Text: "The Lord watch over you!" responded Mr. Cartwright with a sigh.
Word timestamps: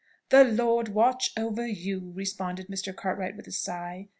"The 0.29 0.43
Lord 0.43 0.87
watch 0.87 1.29
over 1.37 1.63
you!" 1.67 2.11
responded 2.15 2.69
Mr. 2.69 2.91
Cartwright 2.91 3.37
with 3.37 3.45
a 3.45 3.51
sigh. 3.51 4.07